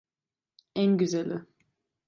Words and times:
En 0.73 0.97
güzeli. 0.97 1.39